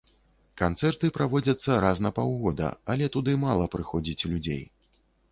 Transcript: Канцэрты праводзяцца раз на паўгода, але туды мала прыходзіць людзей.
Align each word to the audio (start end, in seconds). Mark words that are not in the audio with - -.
Канцэрты 0.59 1.09
праводзяцца 1.17 1.75
раз 1.83 1.97
на 2.05 2.11
паўгода, 2.19 2.69
але 2.93 3.09
туды 3.17 3.35
мала 3.43 3.65
прыходзіць 3.75 4.27
людзей. 4.33 4.63